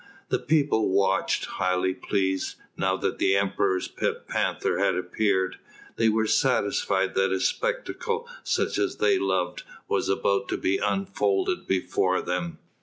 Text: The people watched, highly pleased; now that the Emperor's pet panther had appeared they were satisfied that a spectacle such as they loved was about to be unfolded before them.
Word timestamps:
The 0.29 0.39
people 0.39 0.89
watched, 0.89 1.45
highly 1.45 1.93
pleased; 1.93 2.55
now 2.75 2.97
that 2.97 3.19
the 3.19 3.35
Emperor's 3.37 3.87
pet 3.87 4.27
panther 4.27 4.79
had 4.79 4.95
appeared 4.95 5.57
they 5.95 6.09
were 6.09 6.25
satisfied 6.25 7.13
that 7.13 7.31
a 7.31 7.39
spectacle 7.39 8.27
such 8.43 8.79
as 8.79 8.97
they 8.97 9.19
loved 9.19 9.61
was 9.87 10.09
about 10.09 10.47
to 10.49 10.57
be 10.57 10.77
unfolded 10.79 11.67
before 11.67 12.19
them. 12.23 12.57